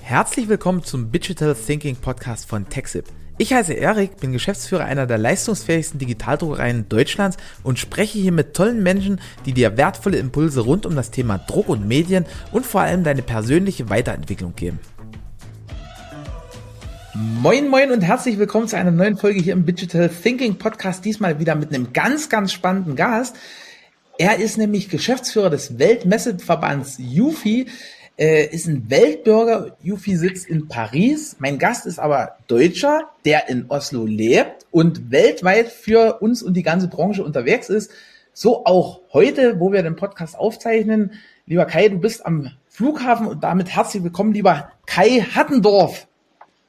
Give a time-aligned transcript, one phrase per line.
[0.00, 3.04] Herzlich willkommen zum Digital Thinking Podcast von TechSip.
[3.36, 8.82] Ich heiße Erik, bin Geschäftsführer einer der leistungsfähigsten Digitaldruckereien Deutschlands und spreche hier mit tollen
[8.82, 13.04] Menschen, die dir wertvolle Impulse rund um das Thema Druck und Medien und vor allem
[13.04, 14.78] deine persönliche Weiterentwicklung geben.
[17.14, 21.04] Moin, moin und herzlich willkommen zu einer neuen Folge hier im Digital Thinking Podcast.
[21.04, 23.36] Diesmal wieder mit einem ganz, ganz spannenden Gast.
[24.16, 27.66] Er ist nämlich Geschäftsführer des Weltmesseverbands UFI
[28.18, 29.76] äh, ist ein Weltbürger.
[29.82, 31.36] Yufi sitzt in Paris.
[31.38, 36.62] Mein Gast ist aber Deutscher, der in Oslo lebt und weltweit für uns und die
[36.62, 37.92] ganze Branche unterwegs ist.
[38.32, 41.12] So auch heute, wo wir den Podcast aufzeichnen.
[41.46, 46.06] Lieber Kai, du bist am Flughafen und damit herzlich willkommen, lieber Kai Hattendorf.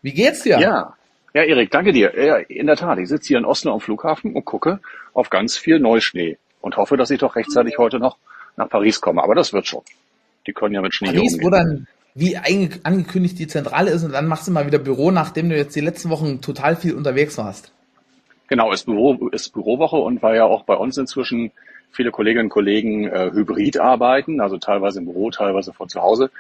[0.01, 0.59] Wie geht's dir?
[0.59, 0.95] Ja,
[1.33, 2.13] ja, Erik, danke dir.
[2.17, 4.79] Ja, in der Tat, ich sitze hier in Oslo am Flughafen und gucke
[5.13, 8.17] auf ganz viel Neuschnee und hoffe, dass ich doch rechtzeitig heute noch
[8.55, 9.23] nach Paris komme.
[9.23, 9.83] Aber das wird schon.
[10.49, 11.45] Die können ja mit Schnee Paris, umgehen.
[11.45, 15.47] wo dann wie angekündigt die Zentrale ist und dann machst du mal wieder Büro, nachdem
[15.49, 17.71] du jetzt die letzten Wochen total viel unterwegs warst.
[18.47, 21.51] Genau, ist Büro, ist Bürowoche und war ja auch bei uns inzwischen
[21.91, 26.31] viele Kolleginnen und Kollegen äh, hybrid arbeiten, also teilweise im Büro, teilweise von zu Hause,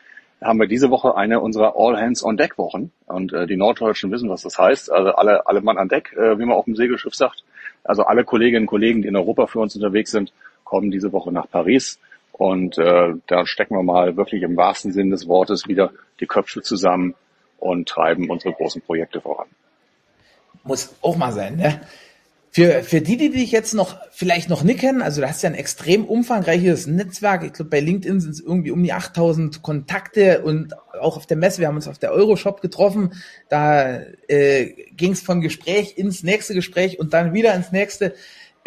[0.41, 4.09] haben wir diese Woche eine unserer All Hands on Deck Wochen und äh, die Norddeutschen
[4.09, 4.91] wissen, was das heißt.
[4.91, 7.43] Also alle, alle Mann an Deck, äh, wie man auf dem Segelschiff sagt.
[7.83, 11.31] Also alle Kolleginnen und Kollegen, die in Europa für uns unterwegs sind, kommen diese Woche
[11.31, 11.99] nach Paris
[12.39, 16.61] und äh, da stecken wir mal wirklich im wahrsten Sinn des Wortes wieder die Köpfe
[16.61, 17.13] zusammen
[17.57, 19.47] und treiben unsere großen Projekte voran.
[20.63, 21.81] Muss auch mal sein, ne?
[22.51, 25.49] Für, für die, die dich jetzt noch vielleicht noch nicht kennen, also du hast ja
[25.49, 27.43] ein extrem umfangreiches Netzwerk.
[27.43, 31.37] Ich glaube, bei LinkedIn sind es irgendwie um die 8000 Kontakte und auch auf der
[31.37, 33.11] Messe, wir haben uns auf der Euroshop getroffen,
[33.49, 38.15] da äh, ging es von Gespräch ins nächste Gespräch und dann wieder ins nächste.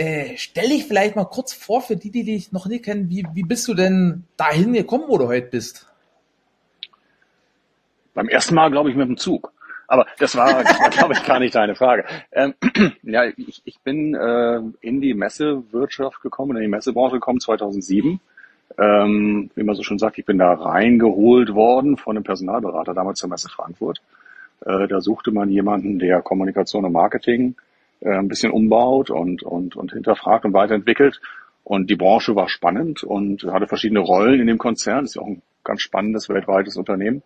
[0.03, 3.09] Äh, stell dich vielleicht mal kurz vor für die, die dich noch nicht kennen.
[3.09, 5.87] Wie, wie bist du denn dahin gekommen, wo du heute bist?
[8.13, 9.53] Beim ersten Mal, glaube ich, mit dem Zug.
[9.87, 12.05] Aber das war, war glaube ich, gar nicht deine Frage.
[12.33, 12.55] Ähm,
[13.05, 18.19] ja, ich, ich bin äh, in die Messewirtschaft gekommen, in die Messebranche gekommen 2007.
[18.79, 23.21] Ähm, wie man so schon sagt, ich bin da reingeholt worden von einem Personalberater, damals
[23.21, 24.03] zur Messe Frankfurt.
[24.67, 27.55] Äh, da suchte man jemanden, der Kommunikation und Marketing
[28.05, 31.21] äh, ein bisschen umbaut und, und, und hinterfragt und weiterentwickelt.
[31.65, 35.05] Und die Branche war spannend und hatte verschiedene Rollen in dem Konzern.
[35.05, 37.23] Ist ja auch ein ganz spannendes weltweites Unternehmen.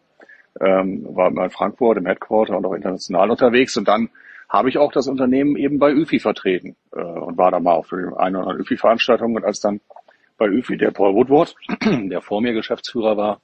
[0.60, 3.76] Ähm, war in Frankfurt im Headquarter und auch international unterwegs.
[3.76, 4.10] Und dann
[4.48, 7.92] habe ich auch das Unternehmen eben bei ÜFI vertreten äh, und war da mal auf
[7.92, 9.34] eine oder andere ÜFI-Veranstaltung.
[9.34, 9.80] Und als dann
[10.38, 11.54] bei ÜFI der Paul Woodward,
[11.84, 13.40] der vor mir Geschäftsführer war,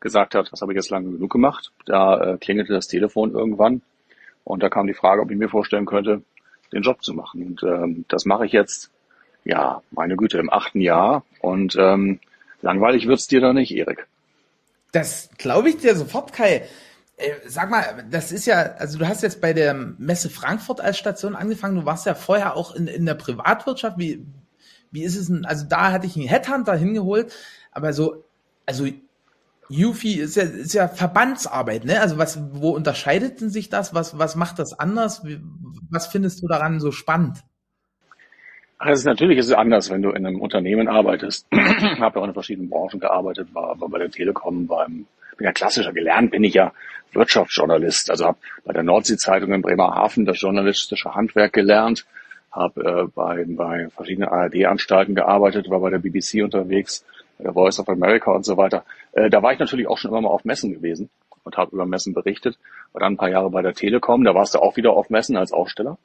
[0.00, 3.82] gesagt hat, das habe ich jetzt lange genug gemacht, da äh, klingelte das Telefon irgendwann
[4.44, 6.22] und da kam die Frage, ob ich mir vorstellen könnte,
[6.72, 7.46] den Job zu machen.
[7.46, 8.90] Und ähm, das mache ich jetzt,
[9.44, 11.24] ja, meine Güte, im achten Jahr.
[11.40, 12.20] Und ähm,
[12.62, 14.06] langweilig wird's dir da nicht, Erik.
[14.92, 16.64] Das glaube ich dir sofort, Kai.
[17.16, 20.98] Äh, sag mal, das ist ja, also du hast jetzt bei der Messe Frankfurt als
[20.98, 23.98] Station angefangen, du warst ja vorher auch in, in der Privatwirtschaft.
[23.98, 24.24] Wie,
[24.90, 25.44] wie ist es denn?
[25.44, 27.32] Also da hatte ich einen Headhunter hingeholt,
[27.72, 28.24] aber so,
[28.66, 28.86] also
[29.70, 32.00] Yufi ist ja, ist ja Verbandsarbeit, ne?
[32.00, 33.94] Also was, wo unterscheidet denn sich das?
[33.94, 35.24] Was, was macht das anders?
[35.90, 37.38] Was findest du daran so spannend?
[38.84, 41.46] Ist natürlich ist es anders, wenn du in einem Unternehmen arbeitest.
[41.52, 45.44] ich habe ja auch in verschiedenen Branchen gearbeitet, war, war bei der Telekom, beim, bin
[45.44, 46.72] ja klassischer gelernt, bin ich ja
[47.12, 48.10] Wirtschaftsjournalist.
[48.10, 52.06] Also habe bei der Nordsee-Zeitung in Bremerhaven das journalistische Handwerk gelernt,
[52.50, 57.04] habe äh, bei, bei verschiedenen ARD-Anstalten gearbeitet, war bei der BBC unterwegs,
[57.44, 58.84] Voice of America und so weiter.
[59.12, 61.10] Äh, da war ich natürlich auch schon immer mal auf Messen gewesen
[61.44, 62.58] und habe über Messen berichtet.
[62.92, 65.36] War dann ein paar Jahre bei der Telekom, da warst du auch wieder auf Messen
[65.36, 65.98] als Aussteller.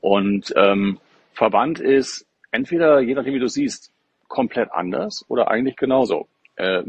[0.00, 0.98] Und ähm,
[1.32, 3.92] Verband ist entweder, je nachdem wie du siehst,
[4.28, 6.26] komplett anders oder eigentlich genauso.
[6.56, 6.82] Äh,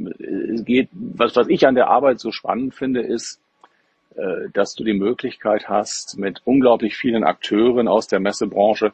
[0.54, 3.40] es geht, was, was ich an der Arbeit so spannend finde, ist,
[4.16, 8.94] äh, dass du die Möglichkeit hast, mit unglaublich vielen Akteuren aus der Messebranche,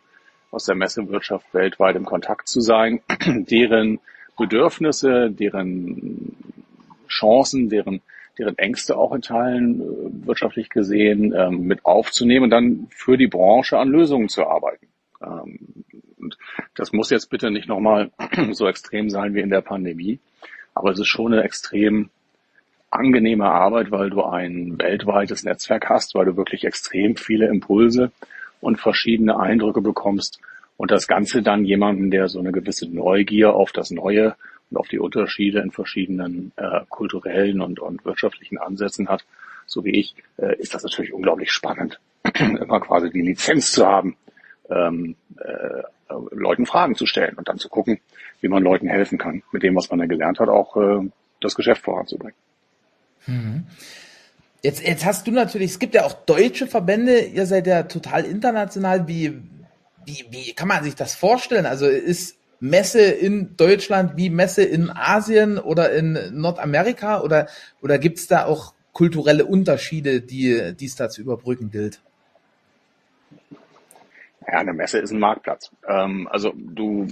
[0.52, 4.00] aus der Messewirtschaft weltweit im Kontakt zu sein, deren
[4.40, 6.36] Bedürfnisse, deren
[7.08, 8.02] Chancen, deren,
[8.38, 13.28] deren Ängste auch in Teilen äh, wirtschaftlich gesehen ähm, mit aufzunehmen und dann für die
[13.28, 14.88] Branche an Lösungen zu arbeiten.
[15.22, 15.60] Ähm,
[16.18, 16.38] und
[16.76, 18.12] das muss jetzt bitte nicht nochmal
[18.52, 20.20] so extrem sein wie in der Pandemie,
[20.74, 22.10] aber es ist schon eine extrem
[22.92, 28.12] angenehme Arbeit, weil du ein weltweites Netzwerk hast, weil du wirklich extrem viele Impulse
[28.62, 30.40] und verschiedene Eindrücke bekommst
[30.80, 34.38] und das Ganze dann jemanden, der so eine gewisse Neugier auf das Neue
[34.72, 39.26] und auf die Unterschiede in verschiedenen äh, kulturellen und, und wirtschaftlichen Ansätzen hat,
[39.66, 42.00] so wie ich, äh, ist das natürlich unglaublich spannend,
[42.40, 44.16] immer quasi die Lizenz zu haben,
[44.70, 45.84] ähm, äh,
[46.32, 48.00] Leuten Fragen zu stellen und dann zu gucken,
[48.40, 51.10] wie man Leuten helfen kann, mit dem, was man dann gelernt hat, auch äh,
[51.42, 52.38] das Geschäft voranzubringen.
[53.28, 53.66] Mhm.
[54.64, 58.24] Jetzt, jetzt hast du natürlich, es gibt ja auch deutsche Verbände, ihr seid ja total
[58.24, 59.10] international.
[59.10, 59.42] Wie,
[60.10, 61.66] wie, wie kann man sich das vorstellen?
[61.66, 67.48] Also ist Messe in Deutschland wie Messe in Asien oder in Nordamerika oder,
[67.82, 72.02] oder gibt es da auch kulturelle Unterschiede, die, die es da zu überbrücken gilt?
[74.48, 75.72] Ja, eine Messe ist ein Marktplatz.
[75.88, 77.08] Ähm, also du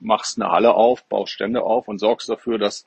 [0.00, 2.86] machst eine Halle auf, baust Stände auf und sorgst dafür, dass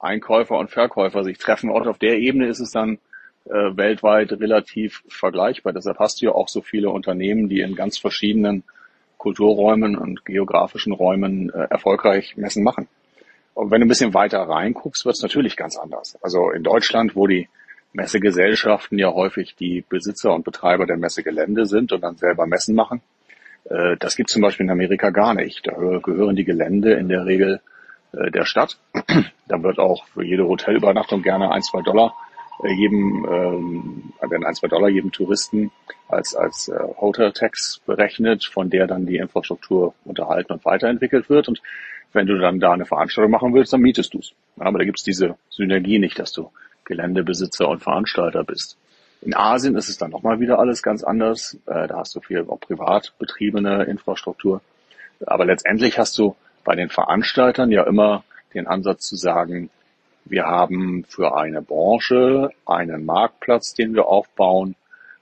[0.00, 1.70] Einkäufer und Verkäufer sich treffen.
[1.70, 2.98] Und auf der Ebene ist es dann
[3.44, 5.72] äh, weltweit relativ vergleichbar.
[5.72, 8.64] Deshalb hast du ja auch so viele Unternehmen, die in ganz verschiedenen
[9.26, 12.86] Kulturräumen und geografischen Räumen äh, erfolgreich Messen machen.
[13.54, 16.16] Und wenn du ein bisschen weiter reinguckst, wird es natürlich ganz anders.
[16.22, 17.48] Also in Deutschland, wo die
[17.92, 23.00] Messegesellschaften ja häufig die Besitzer und Betreiber der Messegelände sind und dann selber Messen machen,
[23.64, 25.66] äh, das gibt es zum Beispiel in Amerika gar nicht.
[25.66, 27.60] Da gehören die Gelände in der Regel
[28.12, 28.78] äh, der Stadt.
[29.48, 32.14] Da wird auch für jede Hotelübernachtung gerne ein, zwei Dollar
[32.64, 35.70] jedem, ähm, werden ein, zwei Dollar jedem Touristen
[36.08, 41.48] als, als äh, Hotel Tax berechnet, von der dann die Infrastruktur unterhalten und weiterentwickelt wird.
[41.48, 41.60] Und
[42.12, 44.32] wenn du dann da eine Veranstaltung machen willst, dann mietest du es.
[44.58, 46.50] Aber da gibt es diese Synergie nicht, dass du
[46.84, 48.78] Geländebesitzer und Veranstalter bist.
[49.20, 51.58] In Asien ist es dann nochmal wieder alles ganz anders.
[51.66, 54.60] Äh, da hast du viel auch privat betriebene Infrastruktur.
[55.26, 58.24] Aber letztendlich hast du bei den Veranstaltern ja immer
[58.54, 59.70] den Ansatz zu sagen,
[60.28, 64.76] wir haben für eine Branche einen Marktplatz, den wir aufbauen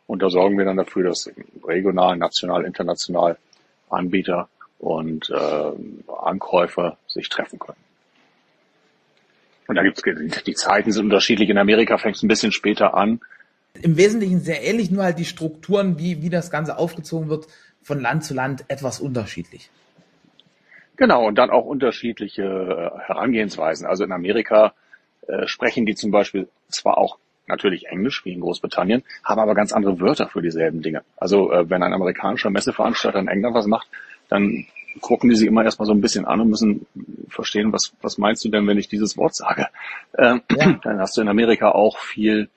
[0.07, 1.31] und da sorgen wir dann dafür, dass
[1.65, 3.39] regional, national, international
[3.89, 4.49] Anbieter
[4.79, 7.79] und äh, Ankäufer sich treffen können.
[9.67, 10.03] Und da gibt's
[10.45, 11.49] die Zeiten sind unterschiedlich.
[11.49, 13.21] In Amerika fängt es ein bisschen später an.
[13.81, 17.47] Im Wesentlichen sehr ähnlich, nur halt die Strukturen, wie, wie das Ganze aufgezogen wird,
[17.83, 19.71] von Land zu Land etwas unterschiedlich.
[20.97, 23.87] Genau, und dann auch unterschiedliche äh, Herangehensweisen.
[23.87, 24.75] Also in Amerika
[25.27, 29.73] äh, sprechen die zum Beispiel zwar auch natürlich Englisch, wie in Großbritannien, haben aber ganz
[29.73, 31.03] andere Wörter für dieselben Dinge.
[31.17, 33.89] Also äh, wenn ein amerikanischer Messeveranstalter in England was macht,
[34.29, 34.67] dann
[35.01, 36.87] gucken die sich immer erstmal so ein bisschen an und müssen
[37.29, 39.69] verstehen, was, was meinst du denn, wenn ich dieses Wort sage?
[40.17, 40.73] Ähm, ja.
[40.83, 42.49] Dann hast du in Amerika auch viel,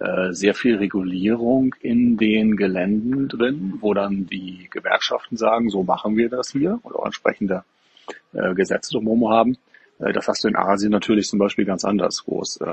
[0.00, 6.16] äh, sehr viel Regulierung in den Geländen drin, wo dann die Gewerkschaften sagen, so machen
[6.16, 7.64] wir das hier oder auch entsprechende
[8.32, 9.58] äh, Gesetze drumherum haben.
[9.98, 12.66] Äh, das hast du in Asien natürlich zum Beispiel ganz anders, wo es äh,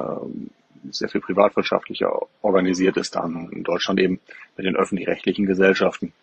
[0.91, 2.11] sehr viel privatwirtschaftlicher
[2.41, 4.19] organisiert ist, dann in Deutschland eben
[4.57, 6.13] mit den öffentlich-rechtlichen Gesellschaften,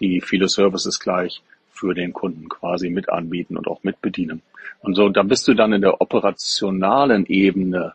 [0.00, 1.42] die viele Services gleich
[1.72, 4.42] für den Kunden quasi mit anbieten und auch mit bedienen.
[4.80, 7.94] Und so, da bist du dann in der operationalen Ebene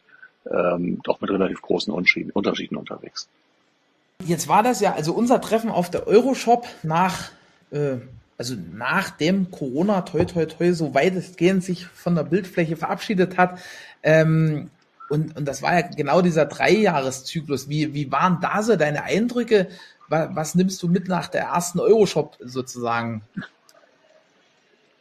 [0.50, 3.30] ähm, doch mit relativ großen Unterschieden unterwegs.
[4.26, 7.32] Jetzt war das ja, also unser Treffen auf der Euroshop nach
[7.72, 7.98] äh,
[8.40, 13.60] also nachdem Corona toi toi toi so weitestgehend sich von der Bildfläche verabschiedet hat.
[14.02, 14.72] Ähm,
[15.10, 17.68] und, und das war ja genau dieser Dreijahreszyklus.
[17.68, 19.68] Wie, wie waren da so deine Eindrücke?
[20.08, 23.24] Was, was nimmst du mit nach der ersten Euroshop sozusagen?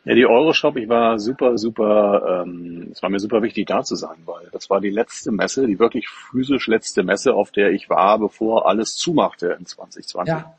[0.05, 3.95] Ja, die Euroshop, ich war super, super, ähm, es war mir super wichtig da zu
[3.95, 7.89] sein, weil das war die letzte Messe, die wirklich physisch letzte Messe, auf der ich
[7.89, 10.35] war, bevor alles zumachte in 2020.
[10.35, 10.55] Ja.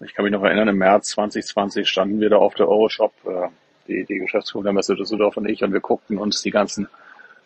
[0.00, 3.48] Ich kann mich noch erinnern, im März 2020 standen wir da auf der Euroshop, äh,
[3.86, 6.88] die, die Geschäftsführung der Messe Düsseldorf und ich, und wir guckten uns die ganzen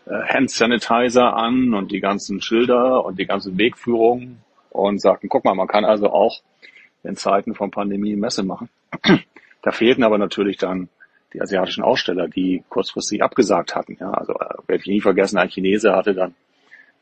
[0.06, 4.38] äh, Hand Sanitizer an und die ganzen Schilder und die ganzen Wegführungen
[4.70, 6.40] und sagten, guck mal, man kann also auch
[7.02, 8.68] in Zeiten von Pandemie Messe machen.
[9.62, 10.88] da fehlten aber natürlich dann
[11.34, 13.96] die asiatischen Aussteller, die kurzfristig abgesagt hatten.
[14.00, 16.34] Ja, also äh, werde ich nie vergessen, ein Chinese hatte dann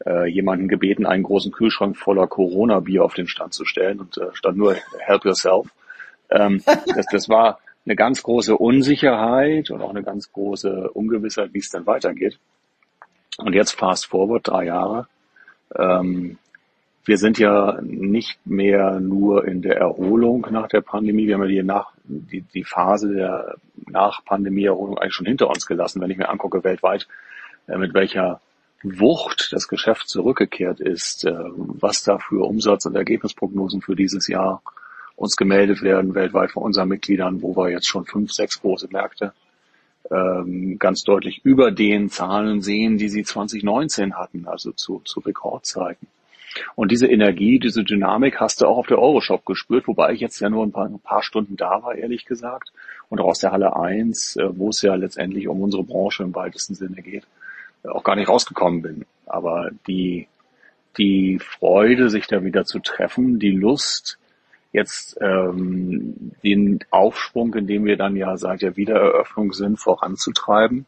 [0.05, 4.35] äh, jemanden gebeten, einen großen Kühlschrank voller Corona-Bier auf den Stand zu stellen und äh,
[4.35, 5.69] stand nur Help Yourself.
[6.31, 6.62] Ähm,
[6.95, 11.71] das, das war eine ganz große Unsicherheit und auch eine ganz große Ungewissheit, wie es
[11.71, 12.38] dann weitergeht.
[13.38, 15.07] Und jetzt fast forward, drei Jahre.
[15.75, 16.38] Ähm,
[17.05, 21.29] wir sind ja nicht mehr nur in der Erholung nach der Pandemie.
[21.29, 23.55] Wir haben ja die, nach, die, die Phase der
[23.87, 26.00] Nach-Pandemie-Erholung eigentlich schon hinter uns gelassen.
[26.00, 27.07] Wenn ich mir angucke weltweit,
[27.69, 28.41] äh, mit welcher
[28.88, 34.62] Wucht das Geschäft zurückgekehrt ist, äh, was da für Umsatz- und Ergebnisprognosen für dieses Jahr
[35.16, 39.33] uns gemeldet werden weltweit von unseren Mitgliedern, wo wir jetzt schon fünf, sechs große Märkte
[40.11, 46.07] ähm, ganz deutlich über den Zahlen sehen, die sie 2019 hatten, also zu, zu Rekordzeiten.
[46.75, 50.38] Und diese Energie, diese Dynamik hast du auch auf der Euroshop gespürt, wobei ich jetzt
[50.40, 52.73] ja nur ein paar, ein paar Stunden da war, ehrlich gesagt.
[53.09, 56.35] Und auch aus der Halle 1, äh, wo es ja letztendlich um unsere Branche im
[56.35, 57.25] weitesten Sinne geht
[57.88, 59.07] auch gar nicht rausgekommen bin.
[59.26, 60.28] Aber die,
[60.99, 64.19] die Freude, sich da wieder zu treffen, die Lust,
[64.73, 70.87] jetzt ähm, den Aufschwung, in dem wir dann ja seit der Wiedereröffnung sind, voranzutreiben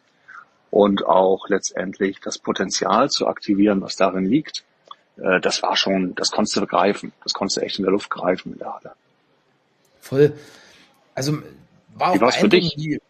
[0.70, 4.64] und auch letztendlich das Potenzial zu aktivieren, was darin liegt,
[5.16, 7.12] äh, das war schon, das konntest du greifen.
[7.24, 8.92] Das konntest du echt in der Luft greifen in der Halle.
[10.00, 10.32] Voll.
[11.14, 11.38] Also
[11.94, 12.74] war auch für dich?
[12.76, 13.00] Die,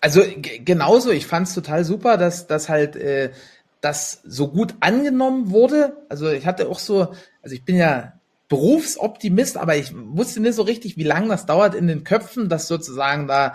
[0.00, 0.22] also
[0.64, 3.32] genauso, ich fand es total super, dass dass halt äh,
[3.80, 6.04] das so gut angenommen wurde.
[6.08, 8.14] Also ich hatte auch so, also ich bin ja
[8.48, 12.66] Berufsoptimist, aber ich wusste nicht so richtig, wie lange das dauert in den Köpfen, dass
[12.66, 13.54] sozusagen da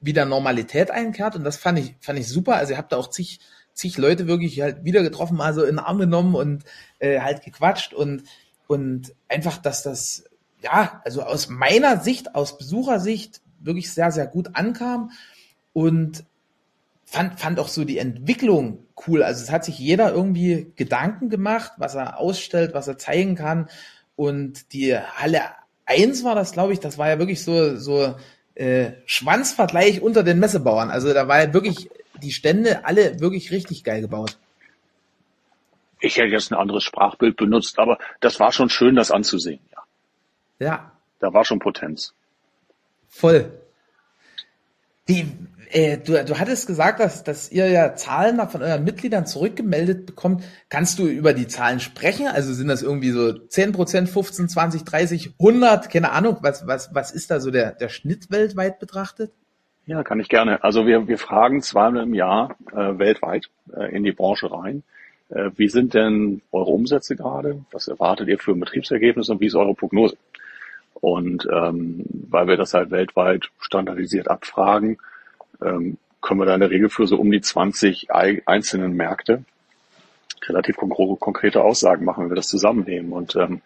[0.00, 1.36] wieder Normalität einkehrt.
[1.36, 2.56] Und das fand ich, fand ich super.
[2.56, 3.40] Also ihr habt da auch zig,
[3.74, 6.64] zig Leute wirklich halt wieder getroffen, also in den Arm genommen und
[6.98, 8.24] äh, halt gequatscht und,
[8.66, 10.24] und einfach, dass das,
[10.62, 15.10] ja, also aus meiner Sicht, aus Besuchersicht wirklich sehr, sehr gut ankam
[15.72, 16.24] und
[17.04, 19.22] fand, fand auch so die Entwicklung cool.
[19.22, 23.68] Also es hat sich jeder irgendwie Gedanken gemacht, was er ausstellt, was er zeigen kann.
[24.16, 25.42] Und die Halle
[25.86, 28.14] 1 war das, glaube ich, das war ja wirklich so, so
[28.54, 30.90] äh, Schwanzvergleich unter den Messebauern.
[30.90, 31.90] Also da war ja wirklich
[32.22, 34.36] die Stände alle wirklich richtig geil gebaut.
[36.00, 39.82] Ich hätte jetzt ein anderes Sprachbild benutzt, aber das war schon schön, das anzusehen, ja.
[40.66, 40.92] Ja.
[41.18, 42.14] Da war schon Potenz.
[43.08, 43.52] Voll.
[45.10, 45.26] Wie,
[45.72, 50.44] äh, du, du hattest gesagt, dass, dass ihr ja Zahlen von euren Mitgliedern zurückgemeldet bekommt.
[50.68, 52.28] Kannst du über die Zahlen sprechen?
[52.28, 55.90] Also sind das irgendwie so 10 Prozent, 15, 20, 30, 100?
[55.90, 56.38] Keine Ahnung.
[56.42, 59.32] Was, was, was ist da so der, der Schnitt weltweit betrachtet?
[59.86, 60.62] Ja, kann ich gerne.
[60.62, 64.84] Also wir, wir fragen zweimal im Jahr äh, weltweit äh, in die Branche rein.
[65.28, 67.64] Äh, wie sind denn eure Umsätze gerade?
[67.72, 70.16] Was erwartet ihr für ein Betriebsergebnis und wie ist eure Prognose?
[70.94, 74.98] Und ähm, weil wir das halt weltweit standardisiert abfragen,
[75.62, 79.44] ähm, können wir da in der Regel für so um die 20 einzelnen Märkte
[80.46, 83.12] relativ konkrete Aussagen machen, wenn wir das zusammennehmen.
[83.12, 83.62] Und ähm,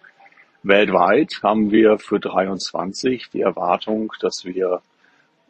[0.63, 4.83] weltweit haben wir für 23 die Erwartung, dass wir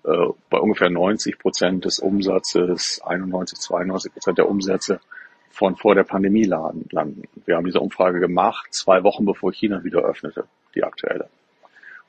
[0.04, 5.00] äh, bei ungefähr 90 Prozent des Umsatzes, 91, 92 Prozent der Umsätze
[5.50, 6.88] von vor der Pandemie landen.
[7.47, 11.28] Wir haben diese Umfrage gemacht, zwei Wochen bevor China wieder öffnete, die aktuelle.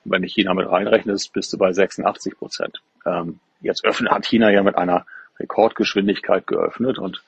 [0.05, 2.81] Wenn ich China mit reinrechnest, bist du bei 86 Prozent.
[3.05, 5.05] Ähm, jetzt öffnet, hat China ja mit einer
[5.39, 7.23] Rekordgeschwindigkeit geöffnet und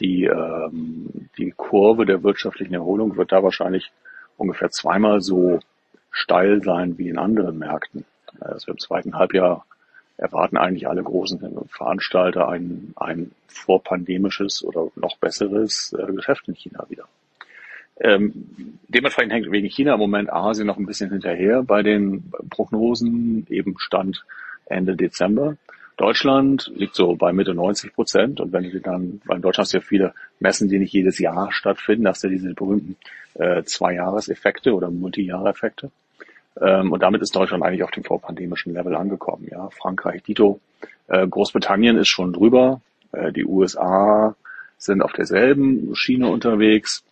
[0.00, 3.90] die, ähm, die Kurve der wirtschaftlichen Erholung wird da wahrscheinlich
[4.36, 5.60] ungefähr zweimal so
[6.10, 8.04] steil sein wie in anderen Märkten.
[8.40, 9.66] Also im zweiten Halbjahr
[10.16, 16.86] erwarten eigentlich alle großen Veranstalter ein, ein vorpandemisches oder noch besseres äh, Geschäft in China
[16.88, 17.04] wieder.
[18.02, 23.46] Ähm, dementsprechend hängt wegen China im Moment Asien noch ein bisschen hinterher bei den Prognosen,
[23.48, 24.24] eben Stand
[24.66, 25.56] Ende Dezember.
[25.96, 29.72] Deutschland liegt so bei Mitte 90 Prozent und wenn du dann, weil in Deutschland hast
[29.72, 32.96] du ja viele Messen, die nicht jedes Jahr stattfinden, hast du diese berühmten
[33.34, 35.92] äh, Zwei-Jahres-Effekte oder Multi-Jahre-Effekte.
[36.60, 39.46] Ähm, und damit ist Deutschland eigentlich auf dem vorpandemischen Level angekommen.
[39.48, 40.58] Ja, Frankreich, Dito,
[41.06, 42.80] äh, Großbritannien ist schon drüber,
[43.12, 44.34] äh, die USA
[44.76, 47.04] sind auf derselben Schiene unterwegs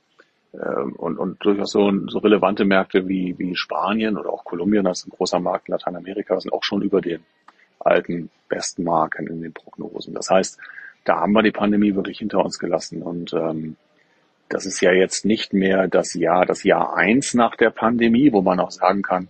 [0.53, 5.07] und, und durchaus so, so relevante Märkte wie, wie Spanien oder auch Kolumbien, das ist
[5.07, 7.21] ein großer Markt in Lateinamerika, sind auch schon über den
[7.79, 10.15] alten besten Marken in den Prognosen.
[10.15, 10.59] Das heißt,
[11.05, 13.77] da haben wir die Pandemie wirklich hinter uns gelassen und ähm,
[14.49, 18.43] das ist ja jetzt nicht mehr das Jahr, das Jahr eins nach der Pandemie, wo
[18.43, 19.29] man auch sagen kann,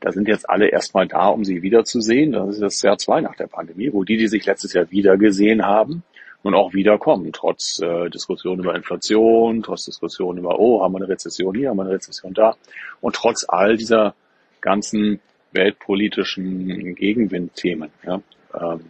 [0.00, 2.32] da sind jetzt alle erstmal da, um sie wiederzusehen.
[2.32, 5.64] Das ist das Jahr zwei nach der Pandemie, wo die, die sich letztes Jahr wiedergesehen
[5.64, 6.04] haben,
[6.42, 11.08] nun auch wiederkommen, trotz äh, Diskussion über Inflation, trotz Diskussion über, oh, haben wir eine
[11.08, 12.56] Rezession hier, haben wir eine Rezession da.
[13.00, 14.14] Und trotz all dieser
[14.60, 15.20] ganzen
[15.52, 17.90] weltpolitischen Gegenwindthemen.
[18.04, 18.20] Ja,
[18.54, 18.80] ähm,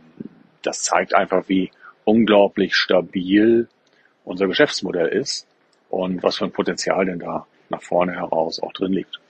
[0.62, 1.70] das zeigt einfach, wie
[2.04, 3.68] unglaublich stabil
[4.24, 5.46] unser Geschäftsmodell ist
[5.88, 9.20] und was für ein Potenzial denn da nach vorne heraus auch drin liegt.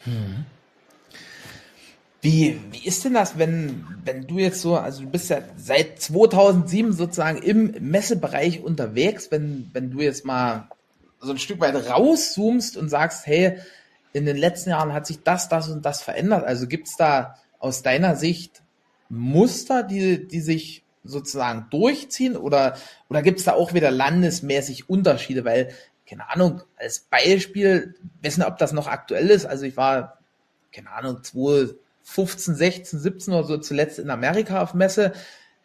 [0.00, 0.46] Hm.
[2.20, 6.00] Wie, wie ist denn das, wenn, wenn du jetzt so, also du bist ja seit
[6.00, 10.68] 2007 sozusagen im Messebereich unterwegs, wenn, wenn du jetzt mal
[11.20, 13.58] so ein Stück weit rauszoomst und sagst, hey,
[14.12, 16.44] in den letzten Jahren hat sich das, das und das verändert.
[16.44, 18.62] Also gibt es da aus deiner Sicht
[19.08, 22.76] Muster, die, die sich sozusagen durchziehen oder,
[23.08, 25.44] oder gibt es da auch wieder landesmäßig Unterschiede?
[25.44, 25.72] Weil,
[26.08, 29.46] keine Ahnung, als Beispiel, wissen, ob das noch aktuell ist.
[29.46, 30.18] Also ich war,
[30.72, 31.22] keine Ahnung,
[32.08, 35.12] 2015, 16, 17 oder so zuletzt in Amerika auf Messe.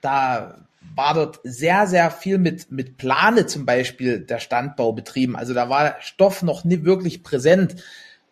[0.02, 5.36] Da war dort sehr, sehr viel mit, mit Plane zum Beispiel der Standbau betrieben.
[5.36, 7.84] Also da war Stoff noch nie wirklich präsent.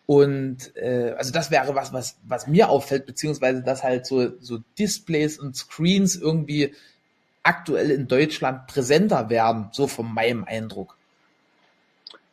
[0.06, 4.58] Und äh, also das wäre was, was, was mir auffällt, beziehungsweise dass halt so, so
[4.78, 6.74] Displays und Screens irgendwie
[7.42, 10.96] aktuell in Deutschland präsenter werden, so von meinem Eindruck.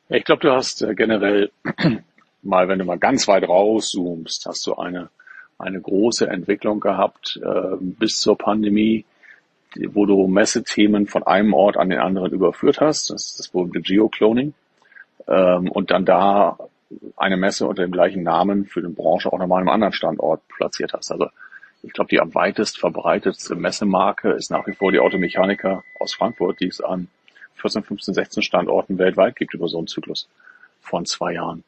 [0.10, 1.52] Ich glaube, du hast äh, generell
[2.42, 5.10] mal, wenn du mal ganz weit rauszoomst, hast du eine,
[5.60, 9.06] eine große Entwicklung gehabt äh, bis zur Pandemie,
[9.90, 13.12] wo du Messethemen von einem Ort an den anderen überführt hast.
[13.12, 14.54] Das ist das berühmte Geocloning.
[15.28, 16.58] Ähm, und dann da
[17.18, 20.48] eine Messe unter dem gleichen Namen für die Branche auch nochmal an einem anderen Standort
[20.48, 21.12] platziert hast.
[21.12, 21.28] Also
[21.84, 26.60] ich glaube, die am weitest verbreitetste Messemarke ist nach wie vor die Automechaniker aus Frankfurt,
[26.62, 27.08] die es an
[27.56, 30.30] 14, 15, 16 Standorten weltweit gibt über so einen Zyklus
[30.82, 31.64] von zwei Jahren.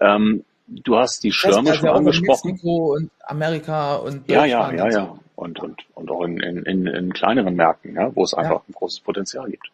[0.00, 2.50] Ähm, du hast die Schirme also schon angesprochen.
[2.52, 5.18] Mexiko und Amerika und ja, ja, ja, ja.
[5.36, 8.62] Und, und, und auch in, in, in, in kleineren Märkten, ja, wo es einfach ja.
[8.68, 9.70] ein großes Potenzial gibt.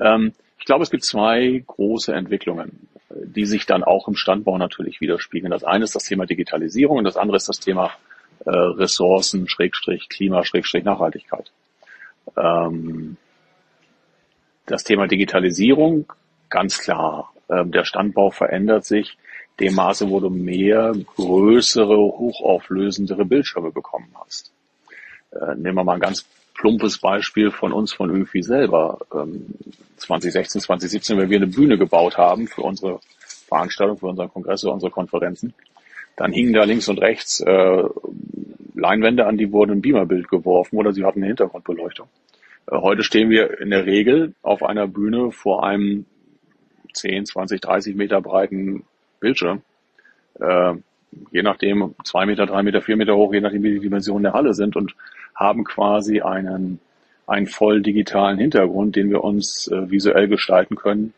[0.00, 5.00] Ähm, ich glaube, es gibt zwei große Entwicklungen, die sich dann auch im Standbau natürlich
[5.00, 5.50] widerspiegeln.
[5.50, 7.90] Das eine ist das Thema Digitalisierung und das andere ist das Thema
[8.46, 11.50] äh, Ressourcen, Schrägstrich, Klima, Schrägstrich, Nachhaltigkeit.
[12.36, 13.16] Ähm,
[14.66, 16.12] das Thema Digitalisierung,
[16.48, 17.32] ganz klar.
[17.50, 19.18] Ähm, der Standbau verändert sich
[19.60, 24.52] dem Maße, wo du mehr größere, hochauflösendere Bildschirme bekommen hast.
[25.30, 28.98] Äh, nehmen wir mal ein ganz plumpes Beispiel von uns, von Öfi selber.
[29.12, 29.46] Ähm,
[29.96, 33.00] 2016, 2017, wenn wir eine Bühne gebaut haben für unsere
[33.48, 35.54] Veranstaltung, für unseren Kongress, für unsere Konferenzen,
[36.16, 37.82] dann hingen da links und rechts äh,
[38.74, 42.08] Leinwände an, die wurden ein Beamerbild geworfen oder sie hatten eine Hintergrundbeleuchtung.
[42.70, 46.06] Äh, heute stehen wir in der Regel auf einer Bühne vor einem
[46.92, 48.84] 10, 20, 30 Meter breiten
[49.24, 49.62] Bildschirm.
[50.38, 50.74] Äh,
[51.30, 54.32] je nachdem, zwei Meter, drei Meter, vier Meter hoch, je nachdem, wie die Dimensionen der
[54.32, 54.94] Halle sind und
[55.34, 56.80] haben quasi einen,
[57.26, 61.14] einen voll digitalen Hintergrund, den wir uns äh, visuell gestalten können,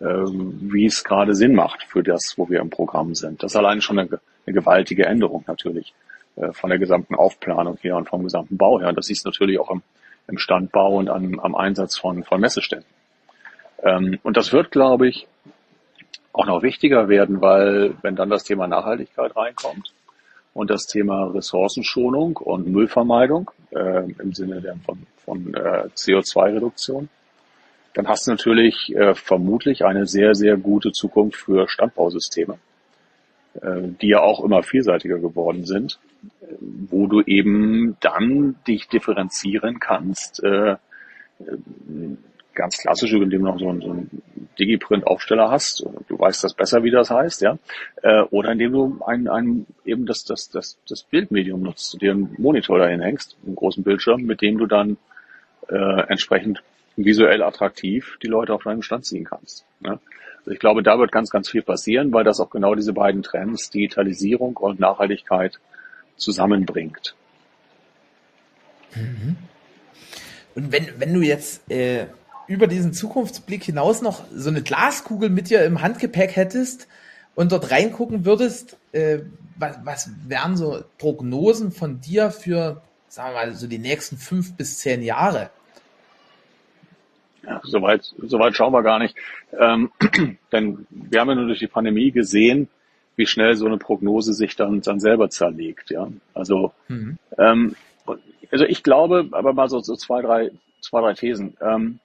[0.00, 3.42] äh, wie es gerade Sinn macht für das, wo wir im Programm sind.
[3.42, 5.92] Das ist allein schon eine, eine gewaltige Änderung natürlich
[6.36, 8.88] äh, von der gesamten Aufplanung her und vom gesamten Bau her.
[8.88, 9.82] Und das ist natürlich auch im,
[10.28, 12.88] im Standbau und am, am Einsatz von, von Messeständen.
[13.82, 15.26] Ähm, und das wird, glaube ich,
[16.32, 19.92] auch noch wichtiger werden, weil wenn dann das Thema Nachhaltigkeit reinkommt,
[20.54, 27.08] und das Thema Ressourcenschonung und Müllvermeidung äh, im Sinne der, von, von äh, CO2-Reduktion,
[27.94, 32.58] dann hast du natürlich äh, vermutlich eine sehr, sehr gute Zukunft für Standbausysteme,
[33.60, 35.98] äh, die ja auch immer vielseitiger geworden sind,
[36.60, 40.76] wo du eben dann dich differenzieren kannst, äh,
[42.54, 44.22] ganz klassisch, indem du noch so, so einen
[44.58, 45.84] Digiprint-Aufsteller hast.
[46.08, 47.58] Du weißt das besser, wie das heißt, ja.
[48.02, 52.34] Äh, oder indem du ein, ein, eben das, das, das, das Bildmedium nutzt, dir einen
[52.38, 54.96] Monitor dahin hängst, einen großen Bildschirm, mit dem du dann
[55.68, 56.62] äh, entsprechend
[56.96, 59.64] visuell attraktiv die Leute auf deinen Stand ziehen kannst.
[59.80, 59.98] Ne?
[60.38, 63.22] Also ich glaube, da wird ganz, ganz viel passieren, weil das auch genau diese beiden
[63.22, 65.58] Trends, Digitalisierung und Nachhaltigkeit,
[66.16, 67.14] zusammenbringt.
[68.94, 69.36] Mhm.
[70.54, 72.06] Und wenn, wenn du jetzt äh,
[72.46, 76.88] über diesen Zukunftsblick hinaus noch so eine Glaskugel mit dir im Handgepäck hättest
[77.34, 79.20] und dort reingucken würdest, äh,
[79.56, 84.56] was, was wären so Prognosen von dir für, sagen wir mal, so die nächsten fünf
[84.56, 85.50] bis zehn Jahre?
[87.44, 89.16] Ja, soweit, soweit schauen wir gar nicht.
[89.58, 89.90] Ähm,
[90.52, 92.68] denn wir haben ja nur durch die Pandemie gesehen,
[93.16, 95.90] wie schnell so eine Prognose sich dann, dann selber zerlegt.
[95.90, 97.18] Ja, also, mhm.
[97.38, 97.74] ähm,
[98.50, 100.50] also ich glaube, aber mal so, so zwei, drei,
[100.80, 101.56] zwei, drei Thesen.
[101.60, 101.98] Ähm,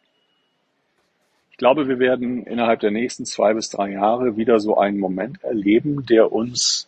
[1.57, 5.43] ich glaube, wir werden innerhalb der nächsten zwei bis drei Jahre wieder so einen Moment
[5.43, 6.87] erleben, der uns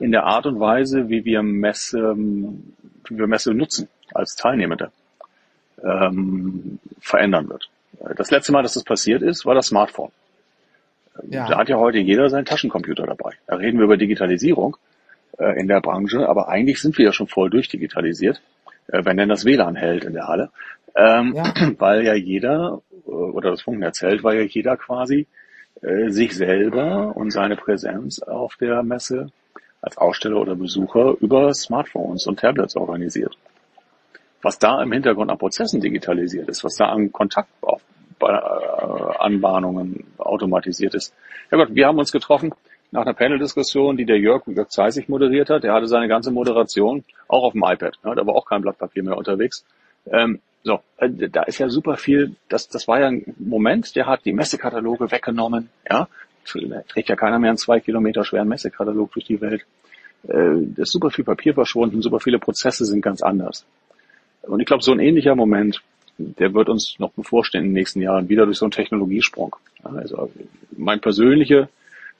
[0.00, 4.90] in der Art und Weise, wie wir Messe, wie wir Messe nutzen als Teilnehmende,
[5.84, 7.70] ähm, verändern wird.
[8.16, 10.10] Das letzte Mal, dass das passiert ist, war das Smartphone.
[11.28, 11.46] Ja.
[11.46, 13.34] Da hat ja heute jeder seinen Taschencomputer dabei.
[13.46, 14.76] Da reden wir über Digitalisierung
[15.38, 18.42] äh, in der Branche, aber eigentlich sind wir ja schon voll durchdigitalisiert,
[18.88, 20.50] wenn denn das WLAN hält in der Halle.
[20.94, 21.52] Ähm, ja.
[21.78, 25.26] Weil ja jeder, äh, oder das Funken erzählt, weil ja jeder quasi
[25.80, 29.28] äh, sich selber und seine Präsenz auf der Messe
[29.80, 33.38] als Aussteller oder Besucher über Smartphones und Tablets organisiert.
[34.42, 41.14] Was da im Hintergrund an Prozessen digitalisiert ist, was da an Kontaktanbahnungen äh, automatisiert ist.
[41.50, 42.54] Ja Gott, wir haben uns getroffen
[42.92, 45.64] nach einer Panel-Diskussion, die der Jörg, Jörg Zeisig moderiert hat.
[45.64, 47.98] Er hatte seine ganze Moderation auch auf dem iPad.
[48.04, 49.64] Ja, da war auch kein Blatt Papier mehr unterwegs.
[50.10, 54.06] Ähm, so, äh, da ist ja super viel, das, das war ja ein Moment, der
[54.06, 56.08] hat die Messekataloge weggenommen, ja.
[56.88, 59.64] Trägt ja keiner mehr einen zwei Kilometer schweren Messekatalog durch die Welt.
[60.24, 63.64] Äh, da ist super viel Papier verschwunden, super viele Prozesse sind ganz anders.
[64.42, 65.82] Und ich glaube, so ein ähnlicher Moment,
[66.18, 69.56] der wird uns noch bevorstehen in den nächsten Jahren, wieder durch so einen Technologiesprung.
[69.84, 70.30] Also
[70.76, 71.68] mein persönliche,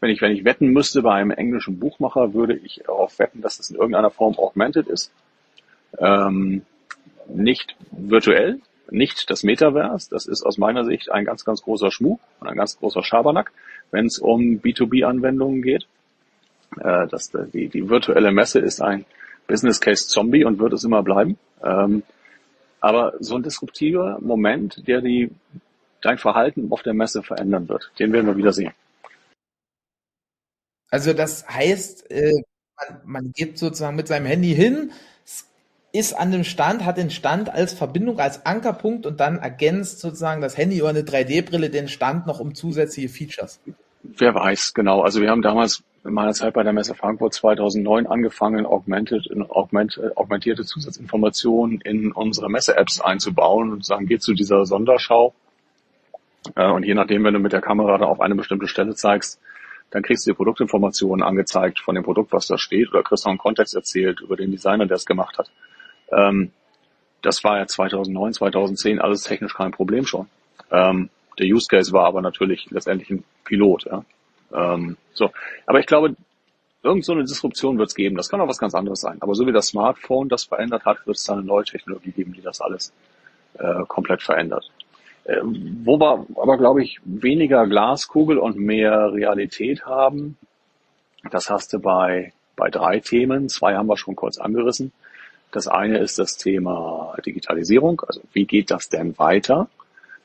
[0.02, 3.58] wenn ich, wenn ich wetten müsste bei einem englischen Buchmacher, würde ich darauf wetten, dass
[3.58, 5.12] das in irgendeiner Form augmented ist.
[5.96, 6.62] Ähm,
[7.28, 8.58] nicht virtuell,
[8.90, 10.10] nicht das Metaverse.
[10.10, 13.52] Das ist aus meiner Sicht ein ganz, ganz großer Schmuck und ein ganz großer Schabernack,
[13.92, 15.86] wenn es um B2B-Anwendungen geht.
[16.80, 19.04] Äh, das, die, die virtuelle Messe ist ein
[19.46, 21.38] Business Case Zombie und wird es immer bleiben.
[21.62, 22.02] Ähm,
[22.80, 25.30] Aber so ein disruptiver Moment, der die,
[26.00, 28.72] dein Verhalten auf der Messe verändern wird, den werden wir wieder sehen.
[30.92, 32.42] Also das heißt, äh,
[32.76, 34.92] man, man geht sozusagen mit seinem Handy hin,
[35.90, 40.42] ist an dem Stand, hat den Stand als Verbindung, als Ankerpunkt und dann ergänzt sozusagen
[40.42, 43.58] das Handy oder eine 3D-Brille den Stand noch um zusätzliche Features.
[44.02, 45.00] Wer weiß, genau.
[45.00, 49.98] Also wir haben damals in meiner Zeit bei der Messe Frankfurt 2009 angefangen, augmented, augment,
[50.16, 55.32] augmentierte Zusatzinformationen in unsere Messe-Apps einzubauen und sagen, geht zu dieser Sonderschau.
[56.54, 59.40] Äh, und je nachdem, wenn du mit der Kamera da auf eine bestimmte Stelle zeigst,
[59.92, 63.30] dann kriegst du die Produktinformationen angezeigt von dem Produkt, was da steht, oder kriegst noch
[63.30, 65.50] einen Kontext erzählt über den Designer, der es gemacht hat.
[66.10, 66.50] Ähm,
[67.20, 70.28] das war ja 2009, 2010 alles technisch kein Problem schon.
[70.70, 73.84] Ähm, der Use Case war aber natürlich letztendlich ein Pilot.
[73.84, 74.04] Ja.
[74.52, 75.30] Ähm, so,
[75.66, 76.16] aber ich glaube,
[76.82, 78.16] irgend so eine Disruption wird es geben.
[78.16, 79.18] Das kann auch was ganz anderes sein.
[79.20, 82.32] Aber so wie das Smartphone das verändert hat, wird es da eine neue Technologie geben,
[82.32, 82.92] die das alles
[83.58, 84.70] äh, komplett verändert.
[85.24, 90.36] Äh, wo wir aber, glaube ich, weniger Glaskugel und mehr Realität haben,
[91.30, 93.48] das hast du bei, bei drei Themen.
[93.48, 94.92] Zwei haben wir schon kurz angerissen.
[95.52, 98.02] Das eine ist das Thema Digitalisierung.
[98.06, 99.68] Also wie geht das denn weiter?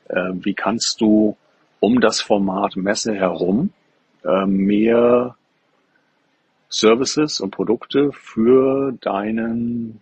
[0.08, 1.36] Ähm, wie kannst du
[1.80, 3.70] um das Format Messe herum
[4.24, 5.36] ähm, mehr
[6.70, 10.00] Services und Produkte für deinen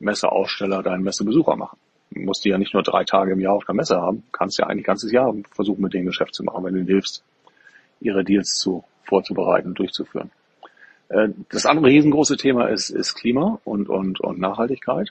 [0.00, 1.78] Messeaussteller, deinen Messebesucher machen?
[2.14, 4.58] Du musst die ja nicht nur drei Tage im Jahr auf der Messe haben, kannst
[4.58, 7.24] ja eigentlich ganzes Jahr versuchen, mit denen Geschäft zu machen, wenn du ihnen hilfst,
[8.00, 10.30] ihre Deals zu, vorzubereiten und durchzuführen.
[11.08, 15.10] Äh, das andere riesengroße Thema ist, ist Klima und, und, und Nachhaltigkeit.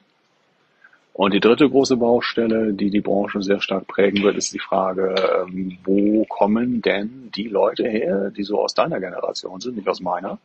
[1.14, 5.14] Und die dritte große Baustelle, die die Branche sehr stark prägen wird, ist die Frage,
[5.46, 10.00] ähm, wo kommen denn die Leute her, die so aus deiner Generation sind, nicht aus
[10.00, 10.40] meiner,